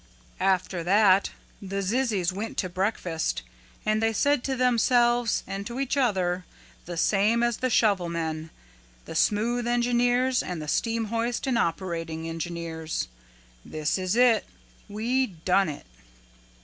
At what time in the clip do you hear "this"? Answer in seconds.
13.63-13.99